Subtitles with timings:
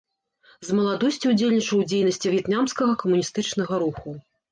[0.67, 4.15] З маладосці ўдзельнічаў у дзейнасці в'етнамскага камуністычнага руху.